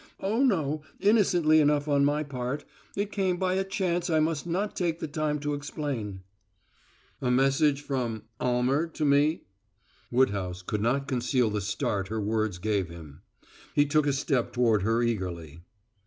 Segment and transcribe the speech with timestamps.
[0.19, 2.65] Oh, no, innocently enough on my part
[2.95, 6.21] it came by a chance I must not take the time to explain."
[7.21, 9.43] "A message from Almer to me?"
[10.09, 13.21] Woodhouse could not conceal the start her words gave him.
[13.75, 15.61] He took a step toward her eagerly.